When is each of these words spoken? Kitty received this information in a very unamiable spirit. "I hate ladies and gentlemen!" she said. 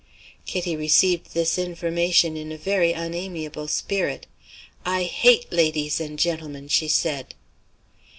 Kitty 0.47 0.75
received 0.75 1.35
this 1.35 1.59
information 1.59 2.35
in 2.35 2.51
a 2.51 2.57
very 2.57 2.91
unamiable 2.91 3.67
spirit. 3.67 4.25
"I 4.83 5.03
hate 5.03 5.53
ladies 5.53 5.99
and 6.01 6.17
gentlemen!" 6.17 6.69
she 6.69 6.87
said. 6.87 7.35